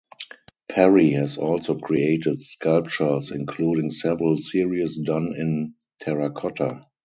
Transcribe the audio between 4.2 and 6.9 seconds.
series done in terracotta.